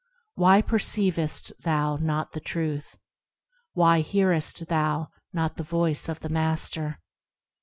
[0.33, 2.97] Why perceivest thou not the Truth?
[3.73, 6.99] Why hearest thou not the Voice of the Master?